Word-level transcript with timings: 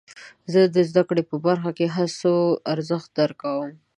زه 0.51 0.61
د 0.75 0.77
زده 0.89 1.03
کړې 1.09 1.23
په 1.29 1.35
برخه 1.45 1.71
کې 1.77 1.85
د 1.87 1.93
هڅو 1.95 2.35
ارزښت 2.71 3.09
درک 3.17 3.37
کوم. 3.41 3.69